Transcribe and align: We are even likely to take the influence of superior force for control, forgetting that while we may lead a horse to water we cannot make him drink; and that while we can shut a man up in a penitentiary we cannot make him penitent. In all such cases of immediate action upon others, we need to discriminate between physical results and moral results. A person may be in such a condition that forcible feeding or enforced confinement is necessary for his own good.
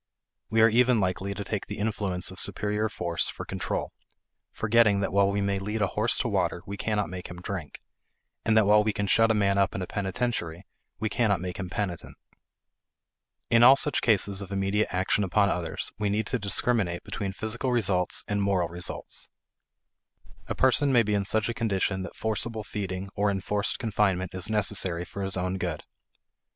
We 0.49 0.61
are 0.63 0.67
even 0.67 0.99
likely 0.99 1.35
to 1.35 1.43
take 1.43 1.67
the 1.67 1.77
influence 1.77 2.31
of 2.31 2.39
superior 2.39 2.89
force 2.89 3.29
for 3.29 3.45
control, 3.45 3.91
forgetting 4.51 4.99
that 5.01 5.13
while 5.13 5.29
we 5.31 5.41
may 5.41 5.59
lead 5.59 5.83
a 5.83 5.93
horse 5.93 6.17
to 6.17 6.27
water 6.27 6.63
we 6.65 6.75
cannot 6.75 7.07
make 7.07 7.27
him 7.27 7.39
drink; 7.39 7.79
and 8.43 8.57
that 8.57 8.65
while 8.65 8.83
we 8.83 8.93
can 8.93 9.05
shut 9.05 9.29
a 9.29 9.35
man 9.35 9.59
up 9.59 9.75
in 9.75 9.81
a 9.83 9.85
penitentiary 9.85 10.65
we 10.97 11.07
cannot 11.07 11.39
make 11.39 11.57
him 11.57 11.69
penitent. 11.69 12.17
In 13.51 13.61
all 13.61 13.75
such 13.75 14.01
cases 14.01 14.41
of 14.41 14.51
immediate 14.51 14.87
action 14.91 15.23
upon 15.23 15.49
others, 15.51 15.91
we 15.99 16.09
need 16.09 16.25
to 16.25 16.39
discriminate 16.39 17.03
between 17.03 17.31
physical 17.31 17.71
results 17.71 18.23
and 18.27 18.41
moral 18.41 18.69
results. 18.69 19.29
A 20.47 20.55
person 20.55 20.91
may 20.91 21.03
be 21.03 21.13
in 21.13 21.25
such 21.25 21.47
a 21.47 21.53
condition 21.53 22.01
that 22.01 22.15
forcible 22.15 22.63
feeding 22.63 23.11
or 23.13 23.29
enforced 23.29 23.77
confinement 23.77 24.33
is 24.33 24.49
necessary 24.49 25.05
for 25.05 25.21
his 25.21 25.37
own 25.37 25.59
good. 25.59 25.83